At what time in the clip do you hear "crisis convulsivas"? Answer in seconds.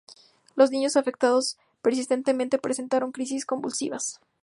3.11-4.19